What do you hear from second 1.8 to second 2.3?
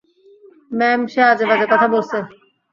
বলছে।